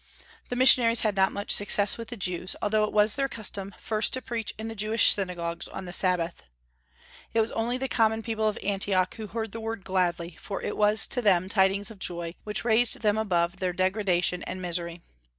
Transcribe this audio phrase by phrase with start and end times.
[0.49, 4.13] The missionaries had not much success with the Jews, although it was their custom first
[4.13, 6.41] to preach in the Jewish synagogues on the Sabbath.
[7.35, 10.75] It was only the common people of Antioch who heard the word gladly, for it
[10.75, 15.03] was to them tidings of joy, which raised them above their degradation and misery.